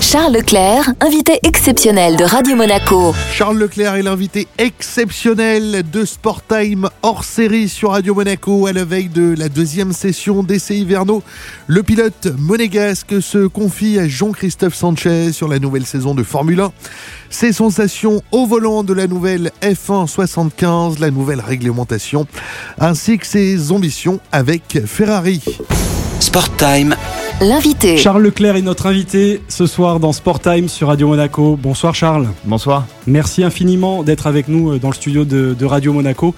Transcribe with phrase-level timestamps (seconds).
[0.00, 3.12] Charles Leclerc, invité exceptionnel de Radio Monaco.
[3.32, 8.84] Charles Leclerc est l'invité exceptionnel de Sport Time hors série sur Radio Monaco à la
[8.84, 11.24] veille de la deuxième session d'essai hivernaux.
[11.66, 16.72] Le pilote monégasque se confie à Jean-Christophe Sanchez sur la nouvelle saison de Formule 1.
[17.28, 22.28] Ses sensations au volant de la nouvelle F1 75, la nouvelle réglementation,
[22.78, 25.42] ainsi que ses ambitions avec Ferrari.
[26.20, 26.94] Sport Time
[27.42, 27.96] L'invité.
[27.96, 31.58] Charles Leclerc est notre invité ce soir dans Sport Time sur Radio Monaco.
[31.60, 32.28] Bonsoir Charles.
[32.44, 32.86] Bonsoir.
[33.08, 36.36] Merci infiniment d'être avec nous euh, dans le studio de, de Radio Monaco.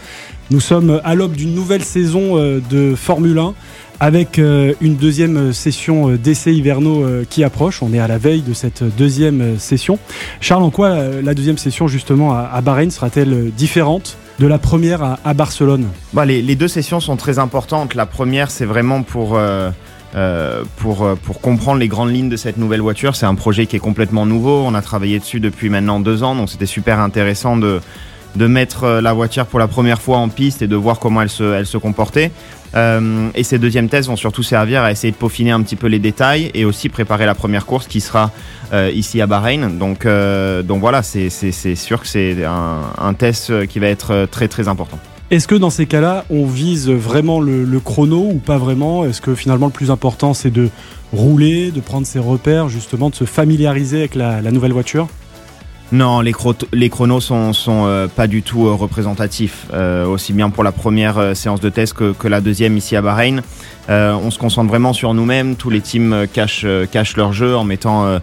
[0.51, 3.53] Nous sommes à l'aube d'une nouvelle saison euh, de Formule 1
[4.01, 7.83] avec euh, une deuxième session d'essais hivernaux qui approche.
[7.83, 9.99] On est à la veille de cette deuxième session.
[10.41, 15.35] Charles, en quoi la deuxième session justement à Bahreïn sera-t-elle différente de la première à,
[15.35, 15.87] Barcelone?
[16.13, 17.95] Bah, les, les, deux sessions sont très importantes.
[17.95, 19.37] La première, c'est vraiment pour...
[19.37, 19.75] Euh, pour,
[20.15, 23.17] euh, pour comprendre les grandes lignes de cette nouvelle voiture.
[23.17, 24.63] C'est un projet qui est complètement nouveau.
[24.67, 27.81] On a travaillé dessus depuis maintenant deux ans, donc c'était super intéressant de,
[28.37, 31.31] mettre euh, la voiture pour la première fois en piste et de voir comment elle
[31.31, 32.31] se, comportait.
[32.75, 35.87] Euh, et ces deuxièmes tests vont surtout servir à essayer de peaufiner un petit peu
[35.87, 38.33] les détails et aussi préparer la première course qui sera
[38.73, 39.79] euh, ici à Bahreïn.
[39.79, 44.99] Donc, euh, voilà, c'est sûr que c'est un test qui va être très très important.
[45.31, 49.07] Est-ce que dans ces cas-là, on vise vraiment le, chrono ou pas vraiment?
[49.07, 50.69] Est-ce que finalement le plus important c'est de
[51.13, 55.09] rouler, de prendre ses repères, justement de se familiariser avec la, nouvelle voiture?
[55.93, 56.33] Non, les,
[56.73, 60.73] les, chronos sont, sont euh, pas du tout euh, représentatifs, euh, aussi bien pour la
[60.73, 63.43] première séance de test que, que, la deuxième ici à Bahreïn.
[63.89, 65.57] on se concentre vraiment sur nous-mêmes.
[65.57, 68.19] Tous les teams cachent, cachent leur jeu en mettant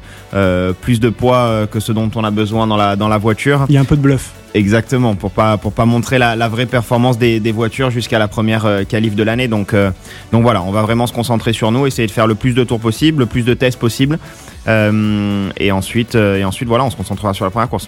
[0.81, 3.65] plus de poids que ce dont on a besoin dans la, dans la voiture.
[3.69, 4.33] Il y a un peu de bluff.
[4.53, 8.83] Exactement, pour pas pour pas montrer la, vraie performance des, voitures jusqu'à la première euh,
[8.83, 9.47] qualif de l'année.
[9.47, 9.91] Donc euh,
[10.33, 12.63] donc voilà, on va vraiment se concentrer sur nous, essayer de faire le plus de
[12.63, 14.19] tours possible, le plus de tests possible,
[14.67, 17.87] euh, et ensuite et ensuite voilà, on se concentrera sur la première course.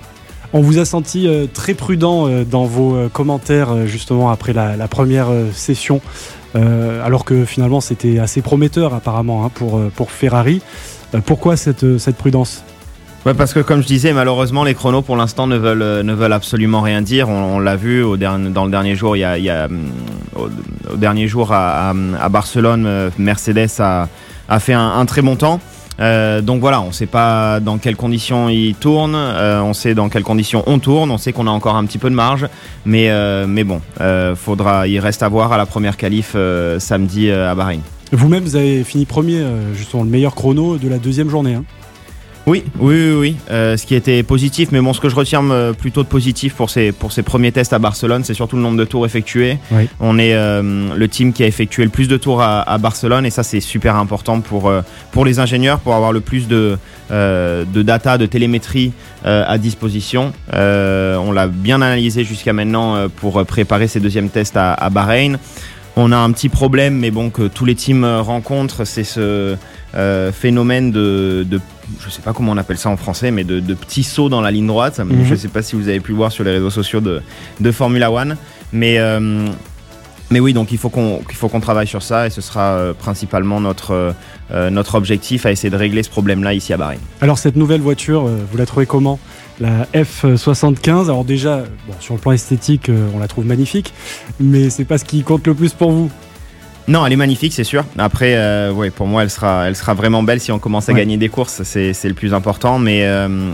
[0.54, 6.00] On vous a senti très prudent dans vos commentaires justement après la, la première session,
[6.54, 10.62] alors que finalement c'était assez prometteur apparemment hein, pour pour Ferrari.
[11.26, 12.64] pourquoi cette cette prudence?
[13.26, 16.12] Ouais, parce que comme je disais, malheureusement, les chronos pour l'instant ne veulent, euh, ne
[16.14, 17.30] veulent absolument rien dire.
[17.30, 19.92] On, l'a vu au dernier, dans le dernier jour, il y a, hum,
[20.36, 21.94] au, dernier jour à,
[22.30, 24.10] Barcelone, euh, Mercedes a,
[24.50, 25.62] a fait un, très bon temps.
[26.02, 30.10] Euh, donc voilà, on ne sait pas dans quelles conditions il tourne, on sait dans
[30.10, 32.48] quelles conditions on tourne, on sait qu'on a encore un petit peu de marge,
[32.86, 33.10] mais,
[33.48, 33.80] mais bon,
[34.36, 36.36] faudra, il reste à voir à la première qualif
[36.80, 37.82] samedi à Bahreïn.
[38.12, 39.44] Vous-même, vous avez fini premier,
[39.76, 41.54] justement le meilleur chrono de la deuxième journée.
[41.54, 41.64] Hein.
[42.46, 45.72] Oui, oui, oui, euh, ce qui était positif, mais bon, ce que je retiens euh,
[45.72, 48.76] plutôt de positif pour ces, pour ces premiers tests à Barcelone, c'est surtout le nombre
[48.76, 49.60] de tours effectués.
[50.02, 53.26] On est euh, le team qui a effectué le plus de tours à, à Barcelone,
[53.26, 54.70] et ça, c'est super important pour,
[55.12, 56.78] pour les ingénieurs, pour avoir le plus de,
[57.10, 58.92] de data, de télémétrie
[59.24, 60.34] à disposition.
[60.52, 65.38] on l'a bien analysé jusqu'à maintenant pour préparer ces deuxièmes tests à, à Bahreïn.
[65.96, 69.56] On a un petit problème, mais bon, que tous les teams rencontrent, c'est ce
[69.96, 71.60] euh, phénomène de, de,
[72.00, 74.42] je sais pas comment on appelle ça en français, mais de, de petits sauts dans
[74.42, 75.00] la ligne droite.
[75.00, 75.26] Mhm.
[75.26, 77.22] Je sais pas si vous avez pu le voir sur les réseaux sociaux de,
[77.60, 78.38] de Formula One,
[78.72, 79.48] mais euh,
[80.32, 82.94] mais oui, donc il faut qu'on faut qu'on travaille sur ça et ce sera euh,
[82.94, 84.16] principalement notre
[84.52, 87.00] euh, notre objectif à essayer de régler ce problème-là ici à Bahreïn.
[87.22, 89.20] Alors cette nouvelle voiture, vous la trouvez comment?
[89.60, 91.04] La F75.
[91.04, 93.94] Alors déjà, bon, sur le plan esthétique, on la trouve magnifique,
[94.40, 96.10] mais c'est pas ce qui compte le plus pour vous?
[96.88, 97.86] Non, elle est magnifique, c'est sûr.
[97.98, 100.94] Après, euh, ouais, pour moi, elle sera, elle sera vraiment belle si on commence à
[100.94, 101.64] gagner des courses.
[101.64, 102.78] C'est, le plus important.
[102.78, 103.52] Mais, euh,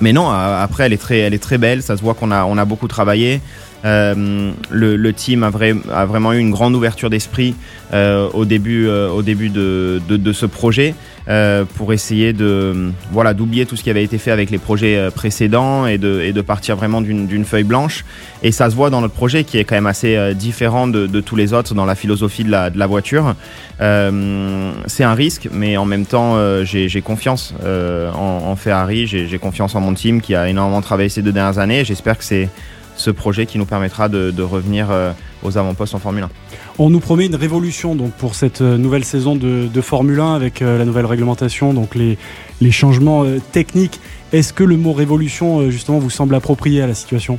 [0.00, 1.82] mais non, après, elle est très, elle est très belle.
[1.82, 3.40] Ça se voit qu'on a, on a beaucoup travaillé.
[3.84, 7.54] Euh, le, le, team a, vrai, a, vraiment eu une grande ouverture d'esprit
[7.92, 10.94] euh, au début, euh, au début de, de, de ce projet
[11.28, 14.96] euh, pour essayer de voilà d'oublier tout ce qui avait été fait avec les projets
[14.96, 18.06] euh, précédents et de, et de partir vraiment d'une feuille blanche.
[18.42, 21.20] Et ça se voit dans notre projet qui est quand même assez différent de, de
[21.20, 23.34] tous les autres dans la philosophie de la, de la voiture.
[23.78, 29.80] C'est un risque, mais en même temps, j'ai confiance en, en Ferrari, j'ai confiance en
[29.80, 31.84] mon team qui a énormément travaillé ces deux dernières années.
[31.84, 32.48] J'espère que c'est
[32.96, 35.12] ce projet qui nous permettra de, de revenir euh,
[35.42, 36.30] aux avant-postes en Formule 1.
[36.78, 40.34] On nous promet une révolution donc pour cette euh, nouvelle saison de, de Formule 1
[40.34, 42.18] avec euh, la nouvelle réglementation, donc les,
[42.60, 44.00] les changements techniques.
[44.32, 47.38] Est-ce que le mot révolution justement vous semble approprié à la situation?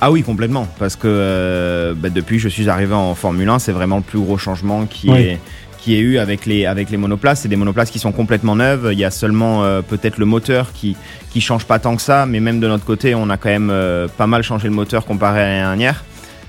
[0.00, 3.72] Ah oui, complètement, parce que bah, depuis que je suis arrivé en Formule 1, c'est
[3.72, 5.38] vraiment le plus gros changement qui est
[5.86, 7.42] qui est eu avec les, avec les monoplaces.
[7.42, 8.88] C'est des monoplaces qui sont complètement neuves.
[8.90, 10.96] Il y a seulement euh, peut-être le moteur qui,
[11.30, 13.70] qui change pas tant que ça, mais même de notre côté, on a quand même
[13.70, 16.02] euh, pas mal changé le moteur comparé à l'année dernière.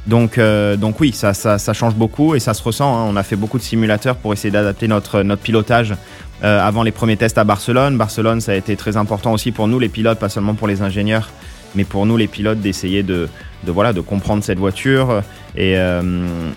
[0.07, 2.97] Donc, donc oui, ça, ça, ça, change beaucoup et ça se ressent.
[2.97, 3.05] Hein.
[3.11, 5.93] On a fait beaucoup de simulateurs pour essayer d'adapter notre, notre pilotage
[6.41, 7.97] avant les premiers tests à Barcelone.
[7.97, 10.81] Barcelone, ça a été très important aussi pour nous, les pilotes, pas seulement pour les
[10.81, 11.29] ingénieurs,
[11.75, 13.27] mais pour nous, les pilotes, d'essayer de,
[13.65, 15.21] de, voilà, de comprendre cette voiture
[15.55, 15.75] et,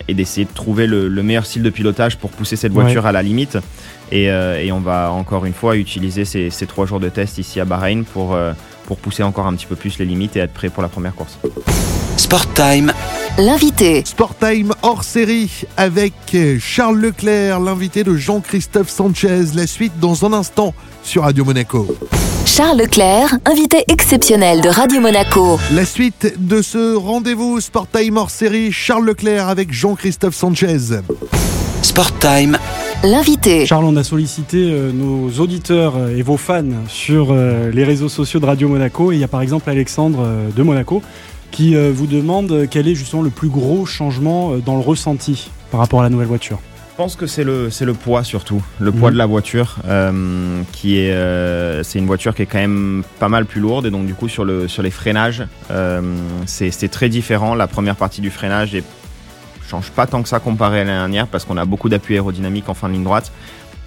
[0.07, 3.21] et d'essayer de trouver le, meilleur style de pilotage pour pousser cette voiture à la
[3.21, 3.57] limite.
[4.11, 7.59] Et, et, on va encore une fois utiliser ces, ces, trois jours de test ici
[7.59, 8.37] à Bahreïn pour,
[8.85, 11.15] pour pousser encore un petit peu plus les limites et être prêt pour la première
[11.15, 11.37] course.
[12.17, 12.93] Sport Time.
[13.37, 14.03] L'invité.
[14.05, 16.13] Sport Time hors série avec
[16.59, 19.45] Charles Leclerc, l'invité de Jean-Christophe Sanchez.
[19.55, 20.73] La suite dans un instant
[21.03, 21.87] sur Radio Monaco.
[22.45, 25.59] Charles Leclerc, invité exceptionnel de Radio Monaco.
[25.73, 30.77] La suite de ce rendez-vous Sport Time hors série, Charles Leclerc avec Jean-Christophe Sanchez.
[31.81, 32.57] Sport Time.
[33.03, 33.65] L'invité.
[33.65, 38.09] Charles, on a sollicité euh, nos auditeurs euh, et vos fans sur euh, les réseaux
[38.09, 39.11] sociaux de Radio Monaco.
[39.11, 41.01] Et il y a par exemple Alexandre de Monaco
[41.51, 45.99] qui vous demande quel est justement le plus gros changement dans le ressenti par rapport
[45.99, 46.59] à la nouvelle voiture.
[47.01, 49.77] Je pense que c'est le, c'est le poids surtout, le poids de la voiture,
[50.71, 54.05] qui est, c'est une voiture qui est quand même pas mal plus lourde et donc
[54.05, 55.43] du coup sur, le, sur les freinages,
[56.45, 57.55] c'est, c'est très différent.
[57.55, 58.83] La première partie du freinage est
[59.67, 62.69] change pas tant que ça comparé à l'année dernière parce qu'on a beaucoup d'appui aérodynamique
[62.69, 63.31] en fin de ligne droite.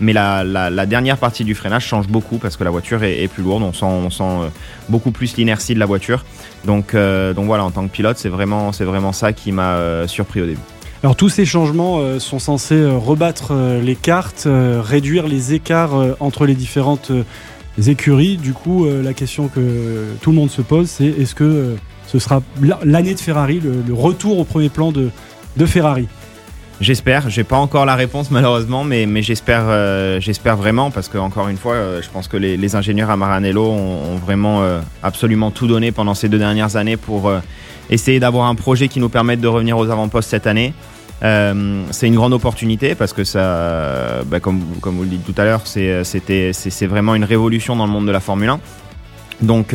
[0.00, 3.62] Mais la, dernière partie du freinage change beaucoup parce que la voiture est, plus lourde.
[3.62, 4.48] On sent, on sent euh,
[4.88, 6.24] beaucoup plus l'inertie de la voiture.
[6.64, 9.74] Donc, euh, donc voilà, en tant que pilote, c'est vraiment, c'est vraiment ça qui m'a
[9.74, 10.60] euh, surpris au début.
[11.04, 13.52] Alors tous ces changements sont censés rebattre
[13.82, 17.12] les cartes, réduire les écarts entre les différentes
[17.86, 18.38] écuries.
[18.38, 22.42] Du coup, la question que tout le monde se pose, c'est est-ce que ce sera
[22.84, 25.10] l'année de Ferrari, le retour au premier plan de,
[25.66, 26.08] Ferrari?
[26.80, 30.20] J'espère, j'ai pas encore la réponse malheureusement, mais, mais j'espère, euh,
[30.56, 34.16] vraiment parce que encore une fois, euh, je pense que les, ingénieurs à Maranello ont,
[34.16, 37.30] vraiment euh, absolument tout donné pendant ces deux dernières années pour
[37.90, 40.72] essayer d'avoir un projet qui nous permette de revenir aux avant-postes cette année.
[41.22, 45.44] C'est une grande opportunité parce que ça, bah, comme, comme vous le dites tout à
[45.44, 48.60] l'heure, c'est, c'était, c'est, vraiment une révolution dans le monde de la Formule 1.
[49.40, 49.74] Donc,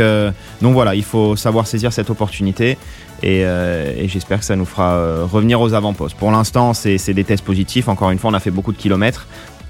[0.61, 2.77] donc voilà, il faut savoir saisir cette opportunité.
[3.23, 6.17] Euh, et, j'espère que ça nous fera euh, revenir aux avant-postes.
[6.17, 7.87] Pour l'instant, c'est des tests positifs.
[7.87, 9.27] Encore une fois, on a fait beaucoup de kilomètres.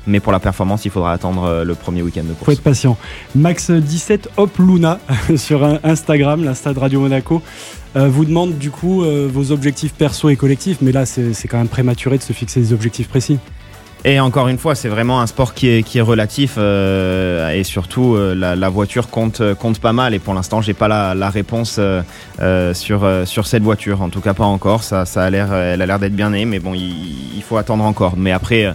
[0.08, 2.46] Mais pour la performance, il faudra attendre euh, le premier week-end de course.
[2.46, 2.98] Faut être patient.
[3.38, 5.00] Max17 Hop Luna
[5.36, 7.44] sur Instagram, l'insta de Radio Monaco,
[7.96, 10.78] vous demande du coup vos objectifs perso et collectifs.
[10.82, 13.40] Mais là, c'est quand même prématuré de se fixer des objectifs précis.
[14.06, 17.66] Et encore une fois, c'est vraiment un sport qui est, qui est relatif euh, et
[17.66, 20.14] surtout euh, la, voiture compte, compte pas mal.
[20.14, 24.02] Et pour l'instant, j'ai pas la, réponse euh, sur, sur cette voiture.
[24.02, 24.84] En tout cas, pas encore.
[24.84, 27.84] Ça, ça a l'air, elle a l'air d'être bien née, mais bon, il, faut attendre
[27.84, 28.16] encore.
[28.16, 28.74] Mais après,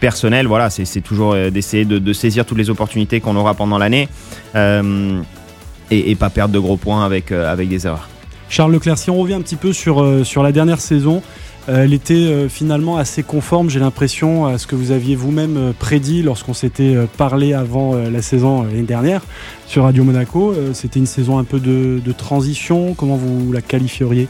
[0.00, 4.08] personnel, voilà, c'est toujours d'essayer de, de, saisir toutes les opportunités qu'on aura pendant l'année
[4.56, 8.08] et, et, pas perdre de gros points avec, avec des erreurs.
[8.48, 11.22] Charles Leclerc, si on revient un petit peu sur, sur la dernière saison.
[11.68, 15.56] Euh, elle était euh, finalement assez conforme, j'ai l'impression, à ce que vous aviez vous-même
[15.56, 19.22] euh, prédit lorsqu'on s'était parlé avant la saison l'année dernière
[19.66, 20.54] sur Radio Monaco.
[20.72, 22.94] C'était une saison un peu de, transition.
[22.94, 24.28] Comment vous la qualifieriez?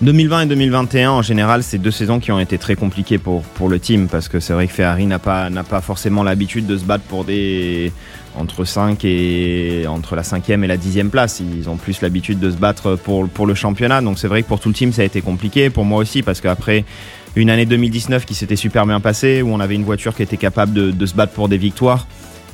[0.00, 3.78] 2020 et 2021, en général, c'est deux saisons qui ont été très compliquées pour, le
[3.78, 7.24] team parce que c'est vrai que Ferrari n'a pas forcément l'habitude de se battre pour
[7.24, 7.92] des,
[8.36, 11.40] entre 5 et entre la 5e et la 10e place.
[11.40, 14.00] Ils ont plus l'habitude de se battre pour, pour le championnat.
[14.00, 15.70] Donc c'est vrai que pour tout le team, ça a été compliqué.
[15.70, 16.84] Pour moi aussi, parce qu'après
[17.36, 20.36] une année 2019 qui s'était super bien passée, où on avait une voiture qui était
[20.36, 22.06] capable de, se battre pour des victoires,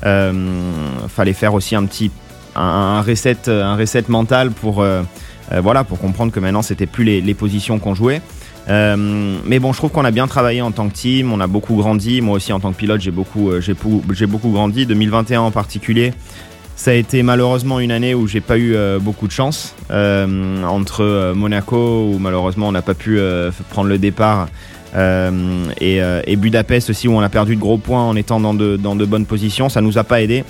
[0.07, 0.33] euh,
[1.09, 2.11] fallait faire aussi un petit
[2.55, 5.03] un, reset, un reset mental pour, euh,
[5.53, 8.21] euh, voilà, pour comprendre que maintenant, c'était plus les positions qu'on jouait.
[8.69, 11.47] Euh, mais bon, je trouve qu'on a bien travaillé en tant que team, on a
[11.47, 12.21] beaucoup grandi.
[12.21, 13.61] Moi aussi, en tant que pilote, j'ai beaucoup, euh,
[14.27, 14.87] beaucoup grandi.
[14.87, 16.13] 2021 en particulier,
[16.77, 19.75] ça a été malheureusement une année où j'ai pas eu euh, beaucoup de chance.
[19.91, 23.19] entre Monaco, où malheureusement on n'a pas pu
[23.71, 24.49] prendre le départ,
[24.97, 28.77] et, et, Budapest aussi, où on a perdu de gros points en étant dans de,
[28.77, 29.69] dans de bonnes positions.
[29.69, 30.45] Ça nous a pas aidé.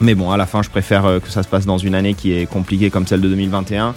[0.00, 2.32] Mais bon, à la fin, je préfère que ça se passe dans une année qui
[2.32, 3.94] est compliquée comme celle de 2021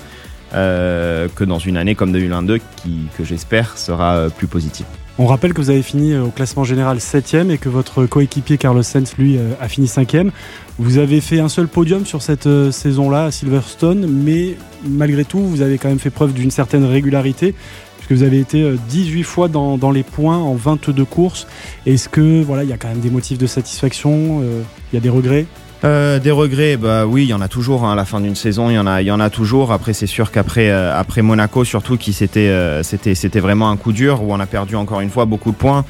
[0.54, 4.86] euh, que dans une année comme 2022 qui, que j'espère sera euh, plus positive.
[5.20, 8.58] On rappelle que vous avez fini euh, au classement général 7ème et que votre coéquipier
[8.58, 10.32] Carlos Sainz, lui, a fini 5ème.
[10.80, 14.56] Vous avez fait un seul podium sur cette saison-là à Silverstone, mais
[14.88, 17.54] malgré tout, vous avez quand même fait preuve d'une certaine régularité,
[17.98, 21.48] puisque vous avez été 18 fois dans, les points en 22 courses.
[21.86, 25.02] Est-ce que voilà, il y a quand même des motifs de satisfaction Il y a
[25.02, 25.46] des regrets?
[25.86, 27.86] Euh, des regrets, bah oui, il y en a toujours.
[27.86, 29.72] Hein, à la fin d'une saison, il y en a, il y en a toujours.
[29.72, 33.78] Après, c'est sûr qu'après, euh, après Monaco, surtout, qui c'était, euh, c'était, c'était vraiment un
[33.78, 35.86] coup dur où on a perdu encore une fois beaucoup de points.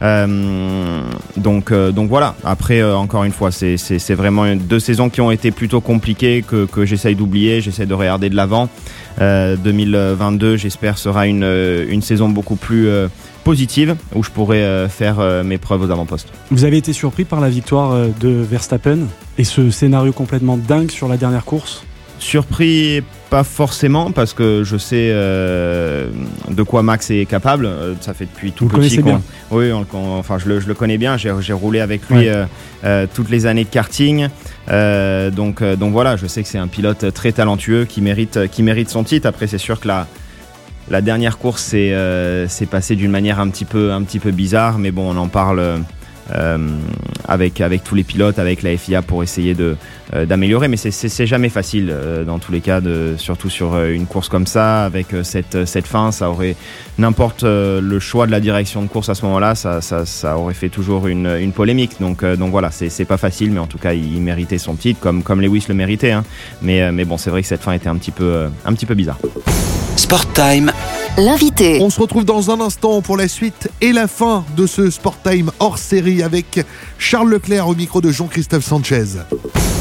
[0.00, 2.34] Donc, donc voilà.
[2.44, 6.84] Après, encore une fois, c'est vraiment deux saisons qui ont été plutôt compliquées que, que
[6.84, 7.60] j'essaye d'oublier.
[7.60, 8.68] J'essaie de regarder de l'avant.
[9.18, 11.44] 2022, j'espère, sera une,
[11.88, 12.88] une saison beaucoup plus
[13.44, 16.28] positive où je pourrais faire mes preuves aux avant-postes.
[16.50, 18.98] Vous avez été surpris par la victoire de Verstappen
[19.38, 21.84] et ce scénario complètement dingue sur la dernière course?
[22.18, 23.02] Surpris,
[23.34, 26.06] pas forcément, parce que je sais euh,
[26.48, 27.66] de quoi Max est capable.
[27.66, 29.02] Euh, ça fait depuis tout Vous petit.
[29.02, 29.20] Bien.
[29.50, 31.16] Oui, enfin, je le, je le, connais bien.
[31.16, 34.28] J'ai roulé avec lui euh, toutes les années de karting.
[34.68, 38.88] donc, donc voilà, je sais que c'est un pilote très talentueux qui mérite, qui mérite
[38.88, 39.26] son titre.
[39.26, 40.06] Après, c'est sûr que la,
[40.88, 44.92] la dernière course s'est passée d'une manière un petit, peu, un petit peu bizarre, mais
[44.92, 45.82] bon, on en parle
[47.26, 49.76] avec, avec tous les pilotes, avec la FIA pour essayer de,
[50.14, 50.68] euh, d'améliorer.
[50.68, 52.80] Mais c'est, jamais facile euh, dans tous les cas,
[53.16, 56.12] surtout sur une course comme ça, avec cette, cette fin.
[56.12, 56.56] Ça aurait
[56.98, 60.54] n'importe le choix de la direction de course à ce moment-là, ça, ça, ça aurait
[60.54, 61.92] fait toujours une, une polémique.
[62.00, 65.00] Donc, donc voilà, c'est, c'est pas facile, mais en tout cas, il, méritait son titre,
[65.00, 66.12] comme, comme Lewis le méritait.
[66.12, 66.24] Hein.
[66.62, 68.94] Mais, mais bon, c'est vrai que cette fin était un petit peu, un petit peu
[68.94, 69.18] bizarre.
[69.96, 70.72] Sport Time
[71.16, 71.78] l'invité.
[71.80, 75.16] On se retrouve dans un instant pour la suite et la fin de ce Sport
[75.22, 76.64] Time hors série avec
[76.98, 79.04] Charles Leclerc au micro de Jean-Christophe Sanchez.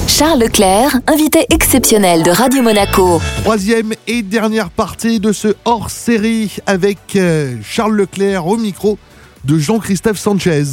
[0.08, 3.20] Charles Leclerc, invité exceptionnel de Radio Monaco.
[3.44, 8.98] Troisième et dernière partie de ce hors série avec euh, Charles Leclerc au micro
[9.44, 10.64] de Jean-Christophe Sanchez.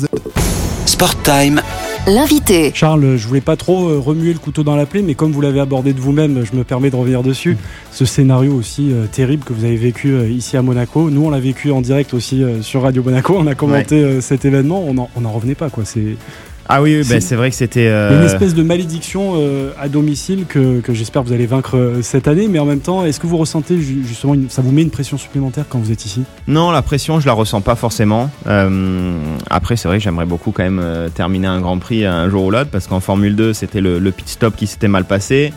[0.84, 1.62] Sport Time
[2.07, 2.73] l'invité.
[2.75, 5.40] Charles, je voulais pas trop euh, remuer le couteau dans la plaie, mais comme vous
[5.40, 7.57] l'avez abordé de vous-même, je me permets de revenir dessus.
[7.92, 11.11] Ce scénario aussi euh, terrible que vous avez vécu euh, ici à Monaco.
[11.11, 13.37] Nous, on l'a vécu en direct aussi sur Radio Monaco.
[13.38, 14.85] On a commenté cet événement.
[14.87, 15.85] On n'en revenait pas, quoi.
[15.85, 16.16] C'est
[16.70, 17.88] ah oui, bah, c'est vrai que c'était.
[17.88, 19.34] Une espèce de malédiction
[19.78, 23.26] à domicile que, j'espère vous allez vaincre cette année, mais en même temps, est-ce que
[23.26, 26.22] vous ressentez justement, ça vous met une pression supplémentaire quand vous êtes ici?
[26.46, 28.30] Non, la pression, je la ressens pas forcément.
[29.50, 30.82] après, c'est vrai que j'aimerais beaucoup quand même
[31.14, 34.10] terminer un Grand Prix un jour ou l'autre, parce qu'en Formule 2, c'était le, le,
[34.12, 35.52] pit stop qui s'était mal passé.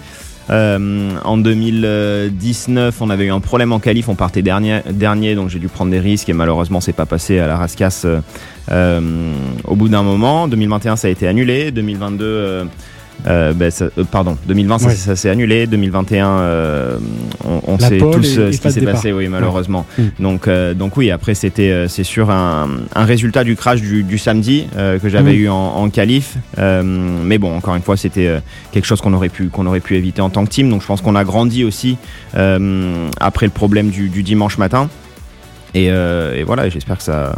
[0.49, 5.67] En 2019, on avait eu un problème en qualif, on partait dernier, donc j'ai dû
[5.67, 8.05] prendre des risques et malheureusement c'est pas passé à la rascasse
[8.71, 9.33] euh,
[9.65, 12.67] au bout d'un moment, 2021 ça a été annulé, 2022
[13.27, 16.97] euh, ben, ça, euh, pardon, 2020 ça, ça s'est annulé, 2021 euh,
[17.45, 19.85] on, on sait tous ce qui s'est passé, oui malheureusement.
[19.97, 20.05] Ouais.
[20.05, 20.11] Mm.
[20.19, 24.67] Donc donc oui après c'était c'est sûr un, un, résultat du crash du, du samedi
[24.75, 25.39] que j'avais mm.
[25.39, 28.39] eu en, en qualif, mais bon encore une fois c'était
[28.71, 30.69] quelque chose qu'on aurait pu qu'on aurait pu éviter en tant que team.
[30.69, 31.97] Donc je pense qu'on a grandi aussi
[32.33, 34.89] après le problème du, du dimanche matin
[35.73, 37.35] et, et voilà j'espère que ça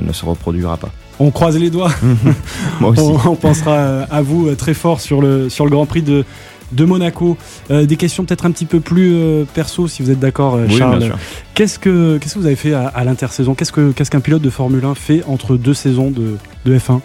[0.00, 0.90] ne se reproduira pas.
[1.20, 1.90] On croise les doigts.
[2.80, 3.02] Moi aussi.
[3.26, 6.24] On, pensera à vous euh, très fort sur le, sur le Grand Prix de,
[6.72, 7.36] de Monaco.
[7.70, 11.12] Euh, des questions peut-être un petit peu plus perso, si vous êtes d'accord, Charles.
[11.54, 13.54] Qu'est-ce que qu'est-ce que vous avez fait à, à l'intersaison?
[13.54, 17.00] Qu'est-ce que qu'est-ce qu'un pilote de Formule 1 fait entre deux saisons de, de F1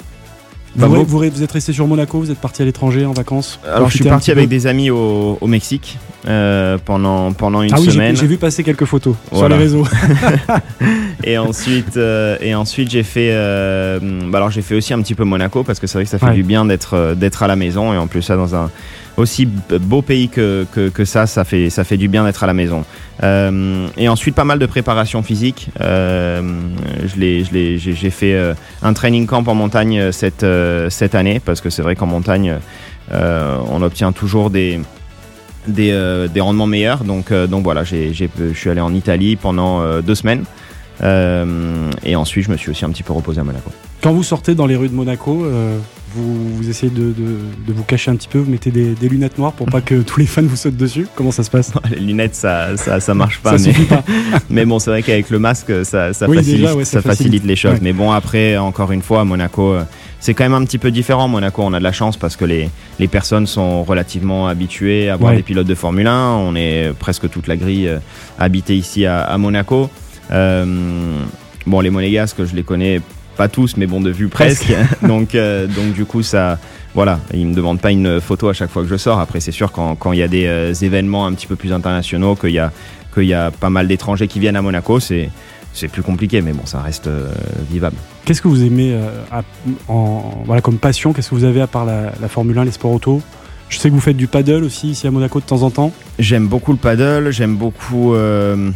[0.76, 3.90] vous, vous, vous, êtes resté sur Monaco, vous êtes parti à l'étranger en vacances Alors
[3.90, 7.92] je suis parti avec des amis au, au Mexique euh, pendant, pendant une ah oui,
[7.92, 8.16] semaine.
[8.16, 9.56] J'ai vu passer quelques photos voilà.
[9.56, 9.88] sur les réseaux.
[11.24, 14.00] et ensuite, euh, et ensuite j'ai fait, euh,
[14.30, 16.20] bah alors j'ai fait aussi un petit peu Monaco parce que c'est vrai que ça
[16.20, 16.34] fait ouais.
[16.34, 18.70] du bien d'être d'être à la maison et en plus ça dans un
[19.18, 22.54] aussi beau pays que, que, ça, ça fait, ça fait du bien d'être à la
[22.54, 22.84] maison.
[23.22, 25.70] Euh, et ensuite, pas mal de préparation physique.
[25.82, 26.42] Euh,
[27.16, 30.46] J'ai fait euh, un training camp en montagne euh, cette,
[30.92, 32.58] cette année, parce que c'est vrai qu'en montagne,
[33.12, 34.80] on obtient toujours des,
[35.68, 37.04] des, des rendements meilleurs.
[37.04, 38.14] Donc, donc voilà, je
[38.54, 40.46] suis allé en Italie pendant deux semaines.
[41.02, 43.72] et ensuite, je me suis aussi un petit peu reposé à Monaco.
[44.04, 45.48] Quand vous sortez dans les rues de Monaco,
[46.16, 49.10] vous, vous essayez de, de, de, vous cacher un petit peu, vous mettez des, des,
[49.10, 51.72] lunettes noires pour pas que tous les fans vous sautent dessus Comment ça se passe?
[51.90, 53.58] Les lunettes, ça, ça, ça marche pas.
[53.58, 54.04] ça mais, pas.
[54.50, 57.18] mais bon, c'est vrai qu'avec le masque, ça, ça, oui, facilite, déjà, ouais, ça facilite.
[57.18, 57.74] facilite les choses.
[57.74, 57.80] Ouais.
[57.82, 59.76] Mais bon, après, encore une fois, à Monaco,
[60.20, 61.28] c'est quand même un petit peu différent.
[61.28, 62.70] Monaco, on a de la chance parce que les,
[63.00, 65.38] les personnes sont relativement habituées à voir Ouais.
[65.38, 66.34] des pilotes de Formule 1.
[66.36, 68.00] On est presque toute la grille euh,
[68.38, 69.90] habitée ici à, à Monaco.
[70.32, 70.66] Euh,
[71.66, 73.02] bon, les Monégasques, je les connais
[73.36, 74.74] pas tous, mais bon, de vue presque.
[75.02, 76.60] donc, euh, donc, du coup, ça,
[76.94, 79.20] voilà, ils me demandent pas une photo à chaque fois que je sors.
[79.20, 81.74] Après, c'est sûr quand quand il y a des euh, événements un petit peu plus
[81.74, 82.72] internationaux, qu'il y a
[83.14, 85.30] qu'il y a pas mal d'étrangers qui viennent à Monaco, c'est
[85.74, 87.32] c'est plus compliqué, mais bon, ça reste euh,
[87.70, 87.96] vivable.
[88.26, 89.42] Qu'est-ce que vous aimez euh, à,
[89.88, 91.14] en, voilà, comme passion?
[91.14, 93.22] Qu'est-ce que vous avez à part la, la Formule 1, les sports auto?
[93.70, 95.92] Je sais que vous faites du paddle aussi ici à Monaco de temps en temps.
[96.20, 98.70] J'aime beaucoup le paddle, j'aime beaucoup euh,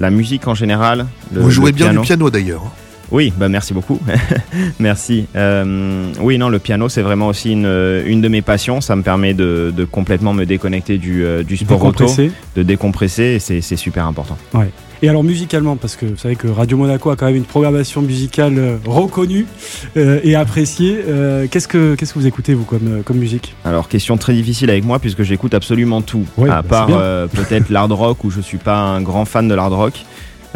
[0.00, 1.06] la musique en général.
[1.32, 2.02] Le, Vous jouez le bien piano.
[2.02, 2.64] du piano d'ailleurs.
[3.10, 3.98] Oui, bah merci beaucoup.
[4.78, 5.26] merci.
[5.36, 8.80] Euh, oui, non, le piano, c'est vraiment aussi une, une de mes passions.
[8.80, 12.32] Ça me permet de, de complètement me déconnecter du, euh, du sport auto, Décompresser.
[12.56, 14.36] de décompresser, et c'est super important.
[14.54, 14.70] Ouais.
[15.02, 18.00] Et alors musicalement, parce que vous savez que Radio Monaco a quand même une programmation
[18.00, 19.44] musicale euh, reconnue
[19.98, 20.98] euh, et appréciée.
[21.06, 23.54] Euh, qu'est-ce que qu'est-ce que vous écoutez vous comme comme musique?
[23.66, 27.26] Alors question très difficile avec moi puisque j'écoute absolument tout, Ouais, à bah, part euh,
[27.26, 29.92] peut-être l'hard rock où je suis pas un grand fan de l'hard rock.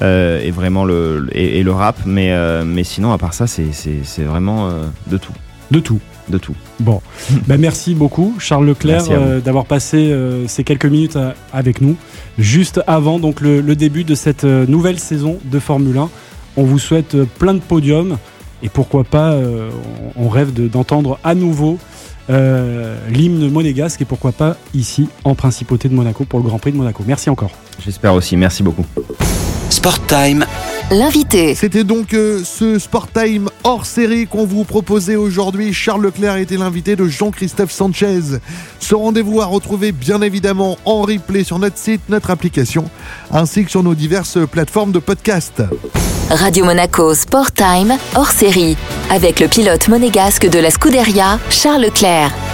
[0.03, 1.97] Euh, et vraiment le et, et le rap.
[2.07, 5.33] Mais euh, mais sinon à part ça c'est vraiment euh, de tout.
[5.71, 6.01] De tout.
[6.31, 6.55] de tout.
[6.81, 7.03] Bon,
[7.47, 9.05] bah, merci beaucoup Charles Leclerc
[9.45, 10.15] d'avoir passé
[10.47, 11.97] ces quelques minutes à- avec nous,
[12.39, 16.09] juste avant donc le, le début de cette nouvelle saison de Formule 1.
[16.57, 18.17] On vous souhaite plein de podiums.
[18.61, 19.71] Et pourquoi pas, euh,
[20.17, 21.79] on, rêve de- d'entendre à nouveau
[22.29, 24.03] euh, l'hymne monégasque.
[24.03, 27.05] Et pourquoi pas ici en principauté de Monaco pour le Grand Prix de Monaco.
[27.07, 27.53] Merci encore.
[27.85, 28.37] j'espère aussi.
[28.37, 28.85] Merci beaucoup
[29.79, 30.45] Sport Time,
[30.91, 31.55] L'invité.
[31.55, 35.73] C'était donc euh, ce Sport Time hors série qu'on vous proposait aujourd'hui.
[35.73, 38.41] Charles Leclerc était l'invité de Jean-Christophe Sanchez.
[38.81, 42.91] Ce rendez-vous à retrouver bien évidemment en replay sur notre site, notre application,
[43.31, 45.63] ainsi que sur nos diverses plateformes de podcast.
[46.29, 48.77] Radio Monaco Sport Time hors série
[49.11, 52.48] avec le pilote monégasque de la Scuderia, Charles Leclerc.